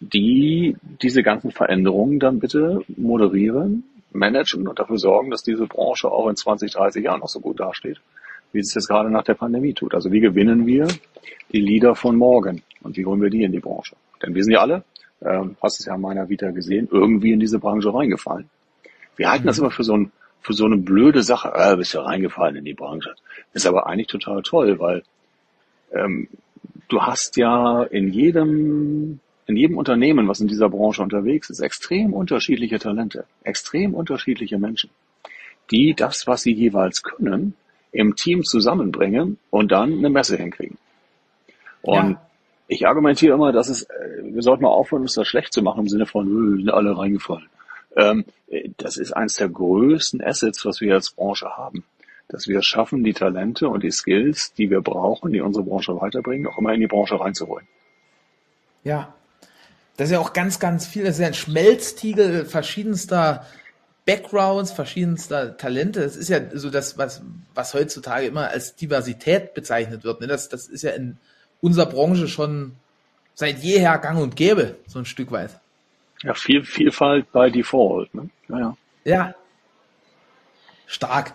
[0.00, 6.28] die diese ganzen Veränderungen dann bitte moderieren, managen und dafür sorgen, dass diese Branche auch
[6.28, 8.00] in 20, 30 Jahren noch so gut dasteht,
[8.52, 9.94] wie es jetzt gerade nach der Pandemie tut.
[9.94, 10.88] Also wie gewinnen wir
[11.52, 13.96] die Leader von morgen und wie holen wir die in die Branche?
[14.22, 14.84] Denn wir sind ja alle,
[15.22, 18.48] ähm, hast es ja in meiner Vita gesehen, irgendwie in diese Branche reingefallen.
[19.16, 19.48] Wir halten mhm.
[19.48, 21.52] das immer für so, ein, für so eine blöde Sache.
[21.54, 23.14] Äh, bist ja reingefallen in die Branche.
[23.52, 25.02] Ist aber eigentlich total toll, weil
[25.92, 26.28] ähm,
[26.88, 32.12] du hast ja in jedem in jedem Unternehmen, was in dieser Branche unterwegs ist, extrem
[32.12, 34.90] unterschiedliche Talente, extrem unterschiedliche Menschen,
[35.70, 37.54] die das, was sie jeweils können,
[37.92, 40.78] im Team zusammenbringen und dann eine Messe hinkriegen.
[41.82, 42.26] Und ja
[42.68, 45.80] ich argumentiere immer, dass es, äh, wir sollten mal aufhören, uns das schlecht zu machen
[45.80, 47.48] im Sinne von, wir sind alle reingefallen.
[47.96, 48.24] Ähm,
[48.76, 51.84] das ist eines der größten Assets, was wir als Branche haben.
[52.28, 55.98] Dass wir es schaffen, die Talente und die Skills, die wir brauchen, die unsere Branche
[56.00, 57.66] weiterbringen, auch immer in die Branche reinzuholen.
[58.82, 59.14] Ja.
[59.96, 61.04] Das ist ja auch ganz, ganz viel.
[61.04, 63.46] Das ist ja ein Schmelztiegel verschiedenster
[64.04, 66.00] Backgrounds, verschiedenster Talente.
[66.00, 67.22] Das ist ja so das, was,
[67.54, 70.20] was heutzutage immer als Diversität bezeichnet wird.
[70.20, 70.26] Ne?
[70.26, 71.18] Das, das ist ja in,
[71.60, 72.76] unserer Branche schon
[73.34, 75.58] seit jeher gang und gäbe, so ein Stück weit.
[76.22, 78.14] Ja, viel, Vielfalt by Default.
[78.14, 78.30] Ne?
[78.48, 78.76] Ja, ja.
[79.04, 79.34] ja.
[80.86, 81.34] Stark.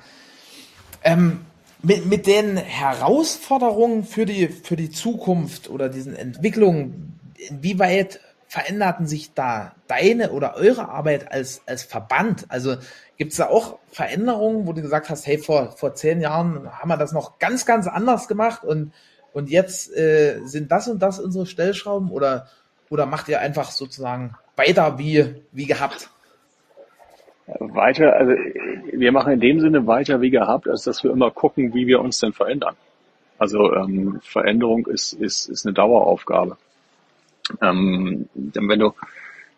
[1.03, 1.45] Ähm,
[1.83, 7.19] mit, mit den Herausforderungen für die, für die Zukunft oder diesen Entwicklungen,
[7.49, 8.19] inwieweit
[8.51, 12.47] veränderten sich da deine oder eure Arbeit als, als Verband?
[12.49, 12.75] Also
[13.15, 16.89] gibt es da auch Veränderungen, wo du gesagt hast, hey, vor, vor zehn Jahren haben
[16.89, 18.91] wir das noch ganz, ganz anders gemacht und
[19.33, 22.47] und jetzt äh, sind das und das unsere Stellschrauben oder,
[22.89, 26.09] oder macht ihr einfach sozusagen weiter wie, wie gehabt?
[27.59, 28.33] Weiter, also
[28.91, 32.01] wir machen in dem Sinne weiter wie gehabt, als dass wir immer gucken, wie wir
[32.01, 32.75] uns denn verändern.
[33.37, 36.57] Also ähm, Veränderung ist, ist, ist eine Daueraufgabe.
[37.61, 38.93] Ähm, denn wenn du,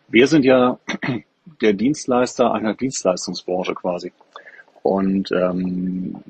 [0.08, 0.79] wir sind ja
[1.62, 4.12] der Dienstleister einer Dienstleistungsbranche quasi.
[4.82, 6.23] Und ähm,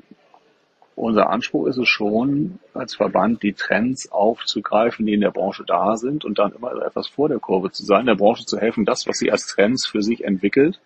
[0.96, 5.96] unser Anspruch ist es schon, als Verband die Trends aufzugreifen, die in der Branche da
[5.96, 9.06] sind und dann immer etwas vor der Kurve zu sein, der Branche zu helfen, das,
[9.06, 10.80] was sie als Trends für sich entwickelt,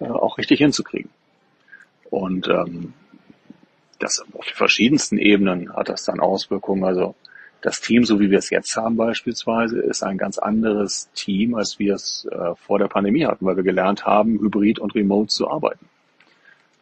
[0.00, 1.10] äh, auch richtig hinzukriegen.
[2.10, 2.94] Und ähm,
[3.98, 6.84] das auf die verschiedensten Ebenen hat das dann Auswirkungen.
[6.84, 7.14] Also
[7.64, 11.78] das Team, so wie wir es jetzt haben beispielsweise, ist ein ganz anderes Team, als
[11.78, 15.50] wir es äh, vor der Pandemie hatten, weil wir gelernt haben, hybrid und remote zu
[15.50, 15.86] arbeiten.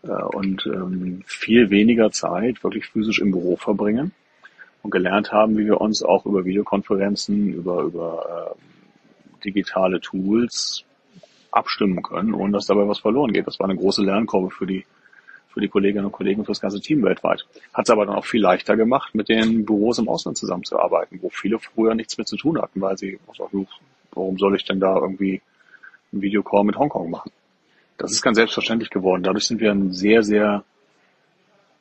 [0.03, 4.11] Äh, und ähm, viel weniger Zeit wirklich physisch im Büro verbringen
[4.83, 10.83] und gelernt haben, wie wir uns auch über Videokonferenzen, über, über äh, digitale Tools
[11.53, 13.47] abstimmen können, ohne dass dabei was verloren geht.
[13.47, 14.85] Das war eine große Lernkurve für die,
[15.53, 17.47] für die Kolleginnen und Kollegen, für das ganze Team weltweit.
[17.73, 21.29] Hat es aber dann auch viel leichter gemacht, mit den Büros im Ausland zusammenzuarbeiten, wo
[21.29, 23.19] viele früher nichts mehr zu tun hatten, weil sie,
[24.13, 25.43] warum soll ich denn da irgendwie
[26.13, 27.31] einen Videocall mit Hongkong machen?
[27.99, 29.23] Das ist ganz selbstverständlich geworden.
[29.23, 30.65] Dadurch sind wir ein sehr, sehr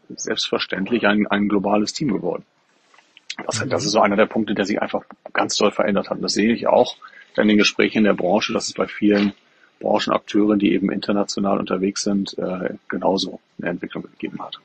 [0.10, 2.44] selbstverständlich ein, ein globales Team geworden.
[3.46, 5.04] Das, das ist so einer der Punkte, der sich einfach
[5.34, 6.18] ganz toll verändert hat.
[6.18, 6.98] Und das sehe ich auch
[7.38, 9.34] in den Gesprächen in der Branche, dass es bei vielen
[9.82, 14.60] Branchenakteuren, die eben international unterwegs sind, äh, genauso eine Entwicklung gegeben hat.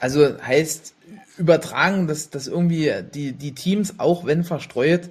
[0.00, 0.94] Also heißt
[1.38, 5.08] übertragen, dass, dass irgendwie die, die Teams, auch wenn verstreut,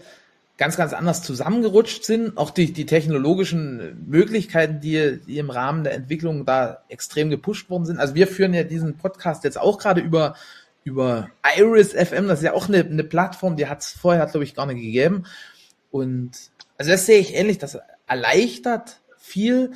[0.58, 5.94] ganz, ganz anders zusammengerutscht sind, auch durch die technologischen Möglichkeiten, die, die im Rahmen der
[5.94, 8.00] Entwicklung da extrem gepusht worden sind.
[8.00, 10.36] Also wir führen ja diesen Podcast jetzt auch gerade über,
[10.84, 14.44] über Iris FM, das ist ja auch eine, eine Plattform, die hat es vorher, glaube
[14.44, 15.26] ich, gar nicht gegeben.
[15.92, 16.32] Und
[16.78, 19.72] also das sehe ich ähnlich, das erleichtert viel,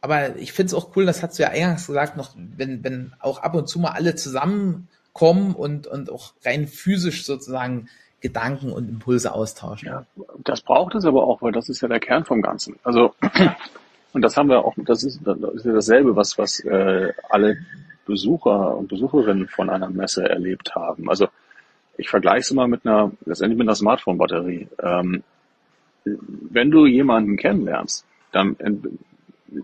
[0.00, 3.12] aber ich finde es auch cool, das hast du ja eingangs gesagt, noch, wenn, wenn
[3.20, 7.88] auch ab und zu mal alle zusammenkommen und, und auch rein physisch sozusagen
[8.20, 9.88] Gedanken und Impulse austauschen.
[9.88, 10.06] Ja,
[10.44, 12.78] das braucht es aber auch, weil das ist ja der Kern vom Ganzen.
[12.82, 13.14] Also
[14.12, 17.58] und das haben wir auch, das ist, das ist ja dasselbe, was was äh, alle
[18.06, 21.10] Besucher und Besucherinnen von einer Messe erlebt haben.
[21.10, 21.28] Also
[21.98, 24.68] ich vergleiche es immer mit einer, letztendlich mit einer Smartphone-Batterie.
[24.82, 25.22] Ähm,
[26.50, 28.86] wenn du jemanden kennenlernst, dann ent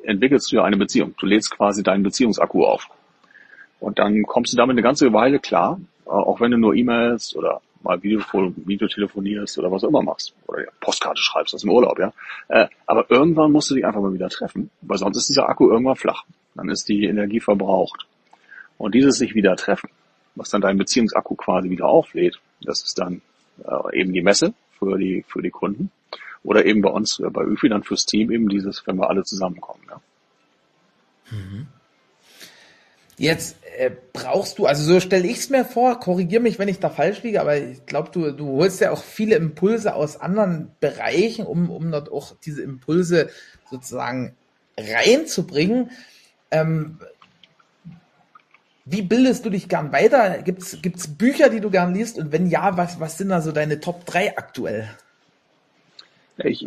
[0.05, 1.15] entwickelst du ja eine Beziehung.
[1.19, 2.89] Du lädst quasi deinen Beziehungsakku auf.
[3.81, 7.61] Und dann kommst du damit eine ganze Weile klar, auch wenn du nur E-Mails oder
[7.83, 8.21] mal Video,
[8.57, 10.35] Video telefonierst oder was auch immer machst.
[10.47, 12.13] Oder ja, Postkarte schreibst aus dem Urlaub, ja.
[12.49, 15.69] Äh, aber irgendwann musst du dich einfach mal wieder treffen, weil sonst ist dieser Akku
[15.69, 16.25] irgendwann flach.
[16.55, 18.07] Dann ist die Energie verbraucht.
[18.79, 19.91] Und dieses sich wieder treffen,
[20.35, 23.21] was dann dein Beziehungsakku quasi wieder auflädt, das ist dann
[23.65, 25.91] äh, eben die Messe für die, für die Kunden.
[26.45, 29.25] Oder eben bei uns, äh, bei ÖFI dann fürs Team eben dieses, wenn wir alle
[29.25, 30.01] zusammenkommen, ja.
[31.31, 31.67] Mhm.
[33.19, 36.81] Jetzt äh, brauchst du, also so stelle ich es mir vor, korrigier mich, wenn ich
[36.81, 40.73] da falsch liege, aber ich glaube, du, du holst ja auch viele Impulse aus anderen
[40.81, 43.29] Bereichen, um, um dort auch diese Impulse
[43.71, 44.35] sozusagen
[44.79, 45.91] reinzubringen.
[46.51, 46.99] Ähm,
[48.85, 50.43] wie bildest du dich gern weiter?
[50.43, 52.19] Gibt es Bücher, die du gern liest?
[52.19, 54.89] Und wenn ja, was, was sind da so deine Top 3 aktuell?
[56.39, 56.67] Ich,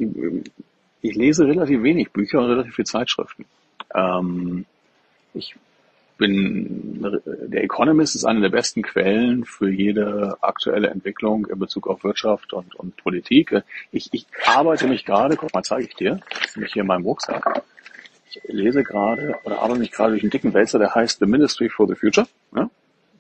[1.02, 3.46] ich lese relativ wenig Bücher und relativ viel Zeitschriften.
[3.94, 4.66] Ähm,
[5.34, 5.56] ich
[6.18, 12.04] bin, der Economist ist eine der besten Quellen für jede aktuelle Entwicklung in Bezug auf
[12.04, 13.64] Wirtschaft und, und Politik.
[13.92, 16.22] Ich, ich arbeite mich gerade, guck mal, zeige ich dir,
[16.56, 17.64] nämlich hier in meinem Rucksack.
[18.30, 21.70] Ich lese gerade oder arbeite mich gerade durch einen dicken Wälzer, der heißt The Ministry
[21.70, 22.28] for the Future.
[22.56, 22.70] Ja?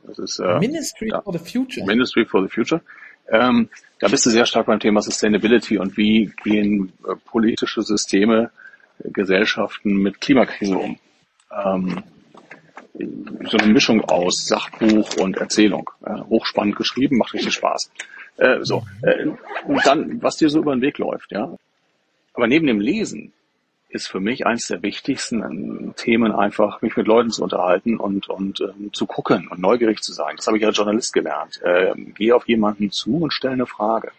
[0.07, 1.85] Das ist, äh, Ministry ja, for the Future.
[1.85, 2.81] Ministry for the Future.
[3.29, 8.51] Ähm, da bist du sehr stark beim Thema Sustainability und wie gehen äh, politische Systeme,
[9.03, 10.99] äh, Gesellschaften mit Klimakrise um.
[11.51, 12.03] Ähm,
[13.49, 15.89] so eine Mischung aus Sachbuch und Erzählung.
[16.05, 17.91] Äh, hochspannend geschrieben, macht richtig Spaß.
[18.37, 19.27] Äh, so, äh,
[19.65, 21.55] und dann, was dir so über den Weg läuft, ja.
[22.33, 23.33] Aber neben dem Lesen
[23.95, 28.27] ist für mich eines der wichtigsten ähm, Themen einfach, mich mit Leuten zu unterhalten und,
[28.29, 30.35] und ähm, zu gucken und neugierig zu sein.
[30.35, 31.61] Das habe ich als Journalist gelernt.
[31.63, 34.11] Äh, geh auf jemanden zu und stell eine Frage.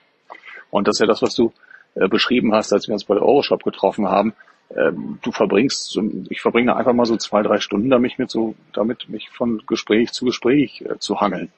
[0.71, 1.53] Und das ist ja das, was du
[1.95, 4.33] äh, beschrieben hast, als wir uns bei der Euroshop getroffen haben
[4.75, 9.09] ähm, du verbringst, ich verbringe einfach mal so zwei, drei Stunden damit, mit so, damit
[9.09, 11.53] mich von Gespräch zu Gespräch äh, zu hangeln.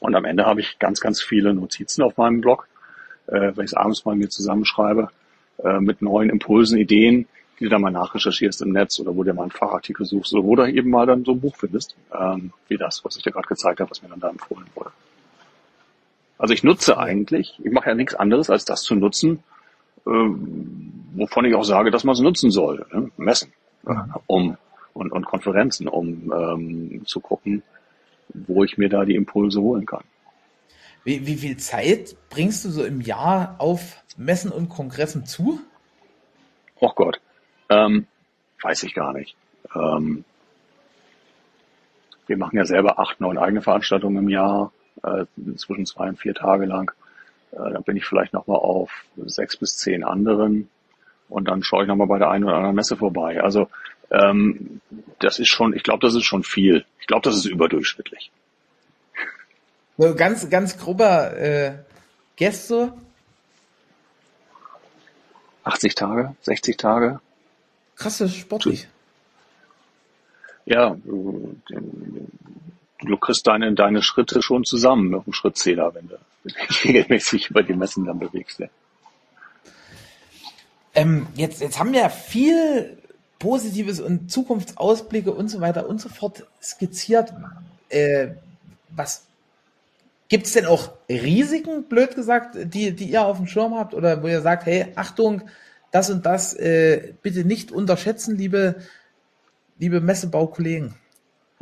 [0.00, 2.68] Und am Ende habe ich ganz, ganz viele Notizen auf meinem Blog,
[3.28, 5.10] äh, wenn ich es abends mal mir zusammenschreibe,
[5.62, 7.26] äh, mit neuen Impulsen, Ideen,
[7.58, 10.44] die du dann mal nachrecherchierst im Netz oder wo du mal einen Fachartikel suchst oder
[10.44, 13.32] wo du eben mal dann so ein Buch findest, ähm, wie das, was ich dir
[13.32, 14.90] gerade gezeigt habe, was mir dann da empfohlen wurde.
[16.38, 19.42] Also ich nutze eigentlich, ich mache ja nichts anderes, als das zu nutzen,
[20.06, 22.84] ähm, wovon ich auch sage, dass man es nutzen soll.
[22.92, 23.10] Ne?
[23.16, 23.52] Messen
[24.26, 24.56] um,
[24.92, 27.62] und, und Konferenzen, um ähm, zu gucken,
[28.34, 30.04] wo ich mir da die Impulse holen kann.
[31.06, 35.60] Wie, wie viel Zeit bringst du so im Jahr auf Messen und Kongressen zu?
[36.80, 37.20] Oh Gott,
[37.68, 38.08] ähm,
[38.60, 39.36] weiß ich gar nicht.
[39.72, 40.24] Ähm,
[42.26, 44.72] wir machen ja selber acht, neun eigene Veranstaltungen im Jahr,
[45.04, 46.90] äh, zwischen zwei und vier Tage lang.
[47.52, 48.90] Äh, dann bin ich vielleicht nochmal auf
[49.26, 50.68] sechs bis zehn anderen
[51.28, 53.40] und dann schaue ich nochmal bei der einen oder anderen Messe vorbei.
[53.40, 53.68] Also
[54.10, 54.80] ähm,
[55.20, 56.84] das ist schon, ich glaube, das ist schon viel.
[56.98, 58.32] Ich glaube, das ist überdurchschnittlich.
[59.98, 61.72] So ganz, ganz grober äh,
[62.36, 62.92] Gäste.
[65.64, 67.20] 80 Tage, 60 Tage.
[67.96, 68.88] Krasse sportlich.
[70.66, 71.56] Ja, du,
[73.00, 76.16] du kriegst deine, deine Schritte schon zusammen mit dem Schrittzähler, wenn du
[76.84, 78.60] regelmäßig über die Messen dann bewegst.
[78.60, 78.68] Ja.
[80.94, 82.98] Ähm, jetzt, jetzt haben wir viel
[83.38, 87.32] Positives und Zukunftsausblicke und so weiter und so fort skizziert.
[87.88, 88.28] Äh,
[88.90, 89.26] was
[90.28, 94.22] gibt es denn auch Risiken, blöd gesagt, die, die ihr auf dem Schirm habt oder
[94.22, 95.42] wo ihr sagt, hey, Achtung,
[95.92, 98.76] das und das äh, bitte nicht unterschätzen, liebe,
[99.78, 100.94] liebe Messebaukollegen?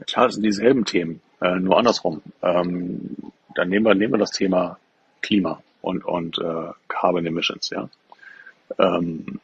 [0.07, 2.23] Klar, das sind dieselben Themen, äh, nur andersrum.
[2.43, 3.17] Ähm,
[3.55, 4.79] dann nehmen wir, nehmen wir das Thema
[5.23, 7.89] Klima und, und äh, Carbon Emissions, ja.
[8.79, 9.41] Ähm,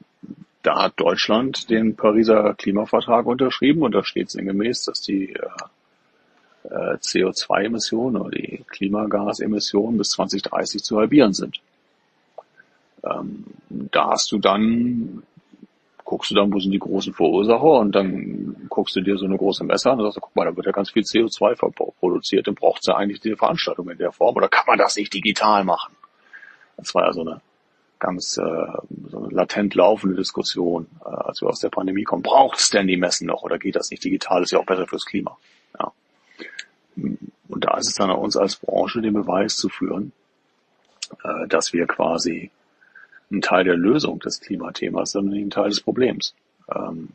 [0.63, 5.49] da hat Deutschland den Pariser Klimavertrag unterschrieben und da steht sinngemäß, dass die äh,
[6.65, 11.61] äh CO2-Emissionen oder die Klimagasemissionen bis 2030 zu halbieren sind.
[13.05, 15.23] Ähm, da hast du dann,
[16.05, 19.39] guckst du dann, wo sind die großen Verursacher und dann guckst du dir so eine
[19.39, 22.55] große Messe an und sagst, guck mal, da wird ja ganz viel CO2 produziert, dann
[22.55, 25.65] braucht es ja eigentlich diese Veranstaltung in der Form oder kann man das nicht digital
[25.65, 25.95] machen?
[26.77, 27.41] Das war ja so eine
[27.99, 28.67] ganz äh,
[29.11, 32.23] so eine latent laufende Diskussion, äh, als wir aus der Pandemie kommen.
[32.23, 34.43] Braucht es denn die Messen noch oder geht das nicht digital?
[34.43, 35.37] Ist ja auch besser fürs Klima.
[36.97, 40.13] Und da ist es dann an uns als Branche, den Beweis zu führen,
[41.25, 42.51] äh, dass wir quasi
[43.31, 46.35] ein Teil der Lösung des Klimathemas, sondern nicht ein Teil des Problems.
[46.75, 47.11] Ähm,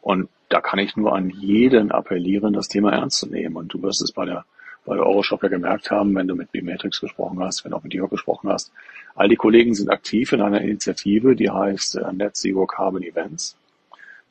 [0.00, 3.56] und da kann ich nur an jeden appellieren, das Thema ernst zu nehmen.
[3.56, 4.44] Und du wirst es bei der,
[4.84, 7.82] bei der Euroshop ja gemerkt haben, wenn du mit B-Matrix gesprochen hast, wenn du auch
[7.82, 8.72] mit Jörg gesprochen hast.
[9.14, 13.56] All die Kollegen sind aktiv in einer Initiative, die heißt äh, Net Zero Carbon Events.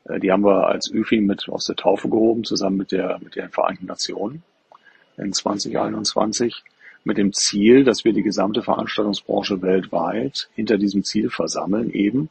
[0.06, 3.36] Äh, die haben wir als ÜFI mit aus der Taufe gehoben, zusammen mit der, mit
[3.36, 4.44] den Vereinten Nationen
[5.18, 6.64] in 2021
[7.04, 12.30] mit dem Ziel, dass wir die gesamte Veranstaltungsbranche weltweit hinter diesem Ziel versammeln, eben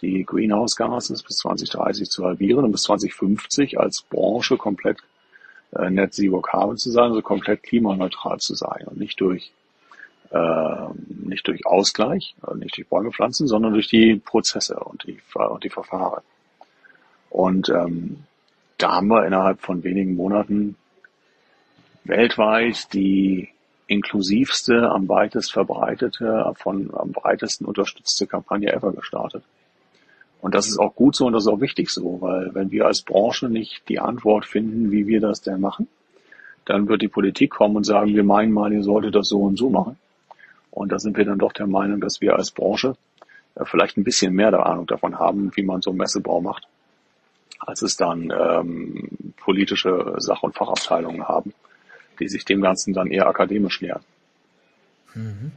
[0.00, 4.98] die Greenhouse Gases bis 2030 zu halbieren und bis 2050 als Branche komplett
[5.72, 9.52] äh, Net Zero Carbon zu sein, also komplett klimaneutral zu sein und nicht durch
[10.30, 15.18] äh, nicht durch Ausgleich, also nicht durch Bäume pflanzen, sondern durch die Prozesse und die,
[15.34, 16.22] und die Verfahren.
[17.30, 18.24] Und ähm,
[18.78, 20.76] da haben wir innerhalb von wenigen Monaten
[22.04, 23.48] weltweit die
[23.86, 29.42] inklusivste, am weitest verbreitete, von am breitesten unterstützte Kampagne ever gestartet.
[30.40, 32.86] Und das ist auch gut so und das ist auch wichtig so, weil wenn wir
[32.86, 35.88] als Branche nicht die Antwort finden, wie wir das denn machen,
[36.66, 39.56] dann wird die Politik kommen und sagen, wir meinen mal, ihr solltet das so und
[39.56, 39.98] so machen.
[40.70, 42.96] Und da sind wir dann doch der Meinung, dass wir als Branche
[43.54, 46.66] äh, vielleicht ein bisschen mehr der Ahnung davon haben, wie man so Messebau macht,
[47.58, 51.54] als es dann ähm, politische Sach- und Fachabteilungen haben
[52.20, 54.02] die sich dem Ganzen dann eher akademisch nähern.
[55.14, 55.52] Mhm.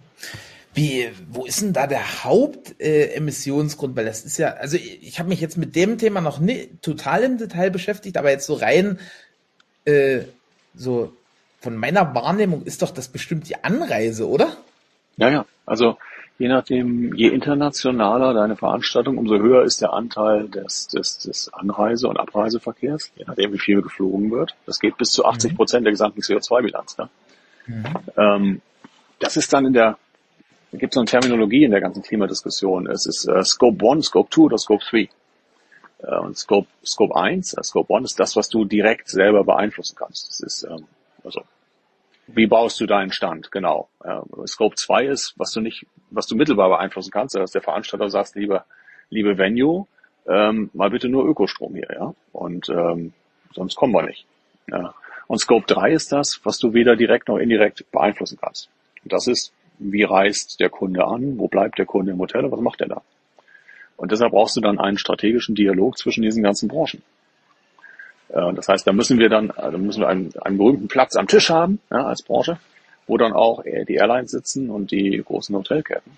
[0.73, 3.93] Wie, wo ist denn da der Hauptemissionsgrund?
[3.93, 6.39] Äh, Weil das ist ja, also ich, ich habe mich jetzt mit dem Thema noch
[6.39, 8.99] nicht total im Detail beschäftigt, aber jetzt so rein
[9.85, 10.19] äh,
[10.75, 11.13] so
[11.59, 14.55] von meiner Wahrnehmung ist doch das bestimmt die Anreise, oder?
[15.17, 15.45] Ja, ja.
[15.65, 15.97] Also
[16.37, 22.07] je nachdem, je internationaler deine Veranstaltung, umso höher ist der Anteil des, des, des Anreise-
[22.07, 24.55] und Abreiseverkehrs, je nachdem, wie viel geflogen wird.
[24.65, 25.55] Das geht bis zu 80 mhm.
[25.55, 26.97] Prozent der gesamten CO2-Bilanz.
[26.97, 27.09] Ne?
[27.65, 27.85] Mhm.
[28.17, 28.61] Ähm,
[29.19, 29.97] das ist dann in der,
[30.71, 32.87] da gibt es so eine Terminologie in der ganzen Klimadiskussion.
[32.87, 35.09] Es ist äh, Scope 1, Scope 2 oder Scope 3.
[35.99, 39.95] Äh, und Scope, Scope 1, äh, Scope 1 ist das, was du direkt selber beeinflussen
[39.97, 40.29] kannst.
[40.29, 40.85] Das ist ähm,
[41.23, 41.41] also
[42.27, 43.51] wie baust du deinen Stand?
[43.51, 43.89] Genau.
[44.03, 48.09] Ja, Scope 2 ist, was du nicht, was du mittelbar beeinflussen kannst, dass der Veranstalter
[48.09, 48.65] sagt, lieber,
[49.09, 49.87] liebe Venue,
[50.27, 52.13] ähm, mal bitte nur Ökostrom hier, ja.
[52.33, 53.13] Und ähm,
[53.53, 54.25] sonst kommen wir nicht.
[54.69, 54.93] Ja.
[55.27, 58.69] Und Scope 3 ist das, was du weder direkt noch indirekt beeinflussen kannst.
[59.03, 62.51] Und das ist, wie reist der Kunde an, wo bleibt der Kunde im Hotel und
[62.51, 63.01] was macht er da?
[63.95, 67.01] Und deshalb brauchst du dann einen strategischen Dialog zwischen diesen ganzen Branchen.
[68.29, 71.27] Äh, das heißt, da müssen wir dann, also müssen wir einen, einen berühmten Platz am
[71.27, 72.59] Tisch haben, ja, als Branche,
[73.07, 76.11] wo dann auch die Airlines sitzen und die großen Hotelketten.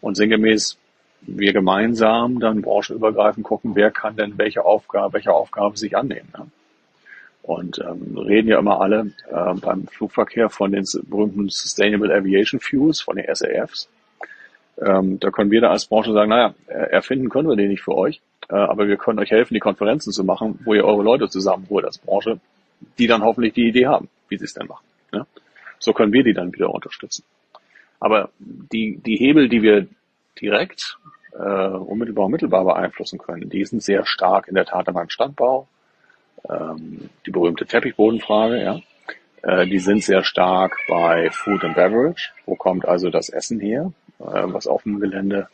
[0.00, 0.78] Und sinngemäß
[1.26, 6.28] wir gemeinsam dann branchenübergreifend gucken, wer kann denn welche Aufgabe, welche Aufgabe sich annehmen.
[6.36, 6.46] Ja.
[7.42, 13.02] Und ähm, reden ja immer alle äh, beim Flugverkehr von den berühmten Sustainable Aviation Fuels,
[13.02, 13.88] von den SAFs.
[14.80, 17.94] Ähm, da können wir da als Branche sagen, naja, erfinden können wir den nicht für
[17.94, 21.28] euch, äh, aber wir können euch helfen, die Konferenzen zu machen, wo ihr eure Leute
[21.28, 22.40] zusammenholt als Branche,
[22.98, 24.84] die dann hoffentlich die Idee haben, wie sie es denn machen.
[25.12, 25.26] Ja?
[25.78, 27.24] So können wir die dann wieder unterstützen.
[28.00, 29.86] Aber die, die Hebel, die wir
[30.40, 30.98] direkt
[31.32, 35.68] äh, unmittelbar und mittelbar beeinflussen können, die sind sehr stark in der Tat am Standbau.
[36.48, 38.80] Ähm, die berühmte Teppichbodenfrage, ja.
[39.42, 42.32] Äh, die sind sehr stark bei Food and Beverage.
[42.46, 45.48] Wo kommt also das Essen her, äh, was auf dem Gelände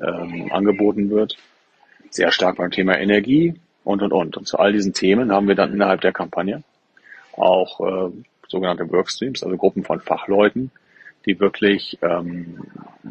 [0.00, 1.36] ähm, angeboten wird?
[2.14, 3.54] Sehr stark beim Thema Energie
[3.84, 4.36] und, und, und.
[4.36, 6.62] Und zu all diesen Themen haben wir dann innerhalb der Kampagne
[7.32, 8.12] auch äh,
[8.48, 10.70] sogenannte Workstreams, also Gruppen von Fachleuten,
[11.26, 12.64] die wirklich ähm,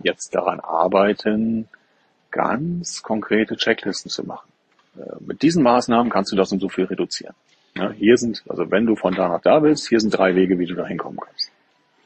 [0.03, 1.67] jetzt daran arbeiten,
[2.29, 4.49] ganz konkrete Checklisten zu machen.
[4.97, 7.33] Äh, mit diesen Maßnahmen kannst du das und so viel reduzieren.
[7.75, 10.59] Ja, hier sind, also wenn du von da nach da willst, hier sind drei Wege,
[10.59, 11.51] wie du da hinkommen kannst.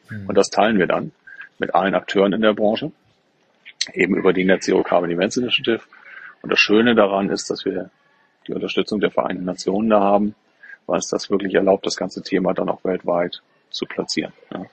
[0.09, 0.27] Mhm.
[0.27, 1.11] Und das teilen wir dann
[1.59, 2.91] mit allen Akteuren in der Branche,
[3.93, 5.81] eben über die Net Zero Carbon Events Initiative
[6.41, 7.89] Und das Schöne daran ist, dass wir
[8.47, 10.35] die Unterstützung der Vereinten Nationen da haben,
[10.85, 14.33] weil es das wirklich erlaubt, das ganze Thema dann auch weltweit zu platzieren.
[14.51, 14.65] Ja.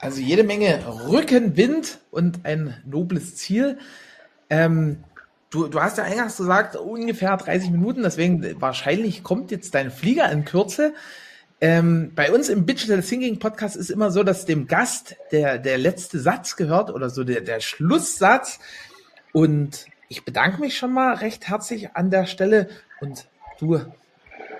[0.00, 3.78] Also jede Menge Rückenwind und ein nobles Ziel.
[4.50, 5.04] Ähm,
[5.50, 10.30] du, du hast ja eingangs gesagt, ungefähr 30 Minuten, deswegen wahrscheinlich kommt jetzt dein Flieger
[10.30, 10.94] in Kürze.
[11.60, 15.78] Ähm, bei uns im Digital Thinking Podcast ist immer so, dass dem Gast der, der
[15.78, 18.58] letzte Satz gehört oder so der, der Schlusssatz.
[19.32, 22.68] Und ich bedanke mich schon mal recht herzlich an der Stelle
[23.00, 23.26] und
[23.58, 23.80] du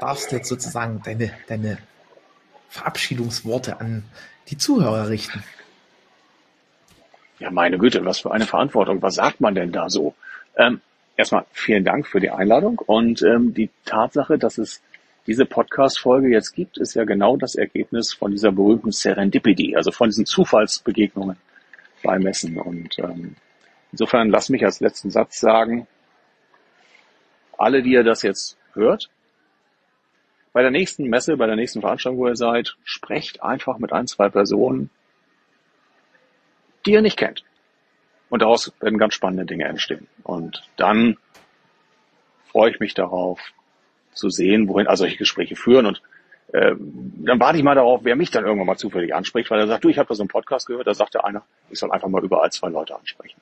[0.01, 1.79] darfst jetzt sozusagen deine, deine
[2.69, 4.05] Verabschiedungsworte an
[4.49, 5.43] die Zuhörer richten.
[7.39, 9.03] Ja, meine Güte, was für eine Verantwortung.
[9.03, 10.15] Was sagt man denn da so?
[10.57, 10.81] Ähm,
[11.17, 14.81] erstmal vielen Dank für die Einladung und ähm, die Tatsache, dass es
[15.27, 20.09] diese Podcast-Folge jetzt gibt, ist ja genau das Ergebnis von dieser berühmten Serendipity, also von
[20.09, 21.37] diesen Zufallsbegegnungen
[22.03, 22.59] bei Messen.
[22.59, 23.35] Und ähm,
[23.97, 25.87] insofern lass mich als letzten Satz sagen,
[27.57, 29.09] alle, die ihr das jetzt hört,
[30.53, 34.07] bei der nächsten Messe, bei der nächsten Veranstaltung, wo ihr seid, sprecht einfach mit ein,
[34.07, 34.91] zwei Personen,
[36.85, 37.43] die ihr nicht kennt.
[38.29, 40.09] Und daraus werden ganz spannende Dinge entstehen.
[40.23, 41.17] Und dann
[42.51, 43.41] freue ich mich darauf,
[44.13, 45.87] zu sehen, wohin also solche Gespräche führen.
[45.87, 46.03] Und
[46.53, 49.67] äh, dann warte ich mal darauf, wer mich dann irgendwann mal zufällig anspricht, weil er
[49.67, 52.09] sagt, du, ich habe da so einen Podcast gehört, da sagte einer, ich soll einfach
[52.09, 53.41] mal überall zwei Leute ansprechen.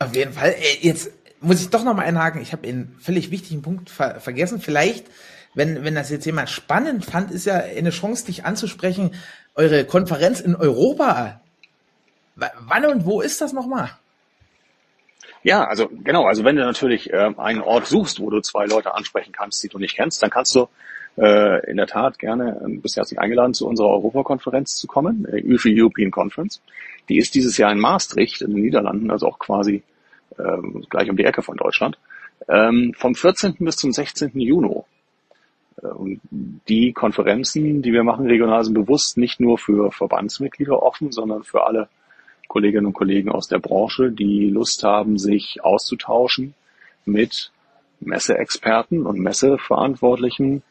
[0.00, 0.56] Auf jeden Fall.
[0.80, 2.42] Jetzt muss ich doch noch mal einhaken.
[2.42, 4.60] Ich habe einen völlig wichtigen Punkt ver vergessen.
[4.60, 5.06] Vielleicht
[5.54, 9.14] wenn, wenn das jetzt jemand spannend fand, ist ja eine Chance, dich anzusprechen,
[9.54, 11.40] eure Konferenz in Europa.
[12.36, 13.90] W wann und wo ist das nochmal?
[15.42, 18.94] Ja, also genau, also wenn du natürlich äh, einen Ort suchst, wo du zwei Leute
[18.94, 20.68] ansprechen kannst, die du nicht kennst, dann kannst du
[21.16, 25.42] äh, in der Tat gerne, äh, bist herzlich eingeladen, zu unserer Europakonferenz zu kommen, äh,
[25.42, 26.60] UFI European Conference.
[27.08, 29.82] Die ist dieses Jahr in Maastricht in den Niederlanden, also auch quasi
[30.38, 30.58] äh,
[30.88, 31.98] gleich um die Ecke von Deutschland.
[32.48, 33.56] Ähm, vom 14.
[33.58, 34.32] bis zum 16.
[34.34, 34.82] Juni
[35.82, 36.20] äh, und
[36.68, 41.64] die Konferenzen, die wir machen regional, sind bewusst nicht nur für Verbandsmitglieder offen, sondern für
[41.64, 41.88] alle
[42.48, 46.54] Kolleginnen und Kollegen aus der Branche, die Lust haben, sich auszutauschen
[47.04, 47.52] mit
[48.00, 50.62] Messeexperten und Messeverantwortlichen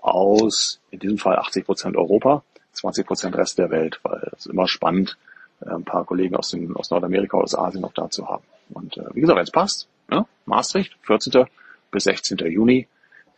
[0.00, 4.68] aus, in diesem Fall 80 Prozent Europa, 20 Prozent Rest der Welt, weil es immer
[4.68, 5.16] spannend,
[5.60, 8.44] äh, ein paar Kollegen aus, dem, aus Nordamerika, aus Asien noch da zu haben.
[8.70, 10.24] Und äh, wie gesagt, wenn es passt, ne?
[10.44, 11.46] Maastricht, 14.
[11.90, 12.38] bis 16.
[12.38, 12.86] Juni,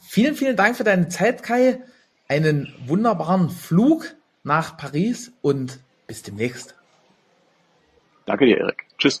[0.00, 1.80] Vielen, vielen Dank für deine Zeit, Kai.
[2.28, 6.74] Einen wunderbaren Flug nach Paris und bis demnächst.
[8.24, 8.84] Danke dir, Erik.
[8.98, 9.20] Tschüss.